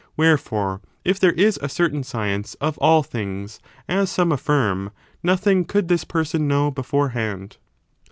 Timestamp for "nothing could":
5.21-5.89